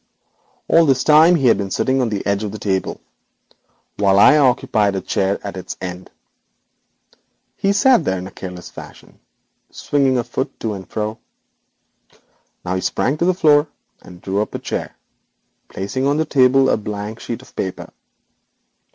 [0.67, 2.99] All this time he had been sitting on the edge of the table,
[3.97, 6.09] while I occupied a chair at its end.
[7.55, 9.19] He sat there in careless fashion,
[9.69, 11.19] swinging a foot to and fro.
[12.65, 13.67] Now he sprang to the floor,
[14.01, 14.95] and drew up a chair,
[15.67, 17.91] placing on the table a blank sheet of paper.